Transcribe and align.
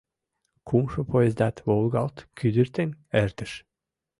Кумшо 0.67 0.99
поездат 1.09 1.55
волгалт-кӱдыртен 1.65 2.89
эртыш. 3.21 3.51